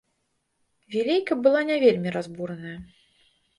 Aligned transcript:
Вілейка 0.95 1.37
была 1.45 1.61
не 1.69 1.77
вельмі 1.85 2.17
разбураная. 2.19 2.75